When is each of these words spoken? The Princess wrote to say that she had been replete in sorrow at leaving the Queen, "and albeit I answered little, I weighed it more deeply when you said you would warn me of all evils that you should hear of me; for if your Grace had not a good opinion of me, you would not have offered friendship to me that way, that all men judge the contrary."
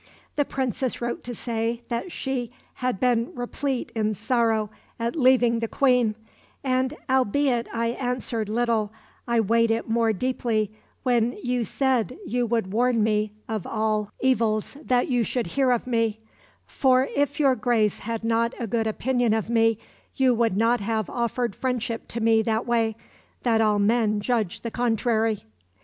The 0.35 0.45
Princess 0.45 0.99
wrote 0.99 1.23
to 1.25 1.35
say 1.35 1.83
that 1.89 2.11
she 2.11 2.51
had 2.81 2.99
been 2.99 3.31
replete 3.35 3.91
in 3.93 4.15
sorrow 4.15 4.71
at 4.99 5.15
leaving 5.15 5.59
the 5.59 5.67
Queen, 5.67 6.15
"and 6.63 6.95
albeit 7.07 7.67
I 7.71 7.89
answered 7.89 8.49
little, 8.49 8.91
I 9.27 9.39
weighed 9.41 9.69
it 9.69 9.87
more 9.87 10.11
deeply 10.11 10.71
when 11.03 11.37
you 11.43 11.63
said 11.63 12.17
you 12.25 12.47
would 12.47 12.73
warn 12.73 13.03
me 13.03 13.31
of 13.47 13.67
all 13.67 14.09
evils 14.21 14.75
that 14.83 15.07
you 15.07 15.21
should 15.23 15.45
hear 15.45 15.69
of 15.69 15.85
me; 15.85 16.17
for 16.65 17.07
if 17.15 17.39
your 17.39 17.55
Grace 17.55 17.99
had 17.99 18.23
not 18.23 18.55
a 18.59 18.65
good 18.65 18.87
opinion 18.87 19.35
of 19.35 19.51
me, 19.51 19.77
you 20.15 20.33
would 20.33 20.57
not 20.57 20.79
have 20.79 21.11
offered 21.11 21.53
friendship 21.55 22.07
to 22.07 22.19
me 22.21 22.41
that 22.41 22.65
way, 22.65 22.95
that 23.43 23.61
all 23.61 23.77
men 23.77 24.19
judge 24.19 24.61
the 24.61 24.71
contrary." 24.71 25.43